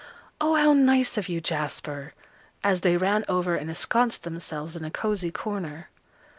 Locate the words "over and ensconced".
3.29-4.23